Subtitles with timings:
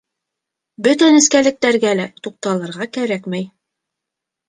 [0.87, 3.51] Бөтә нескәлектәргә лә туҡталырға кәрәкмәй